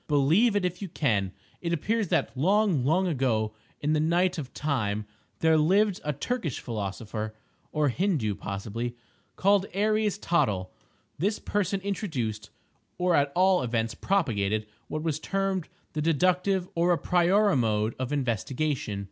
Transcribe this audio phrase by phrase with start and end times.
[0.07, 1.31] Believe it if you can!
[1.61, 5.05] It appears that long, long ago, in the night of Time,
[5.41, 7.35] there lived a Turkish philosopher
[7.71, 8.95] (or Hindoo possibly)
[9.35, 10.71] called Aries Tottle.
[11.19, 12.49] This person introduced,
[12.97, 18.11] or at all events propagated what was termed the deductive or a priori mode of
[18.11, 18.99] investigation.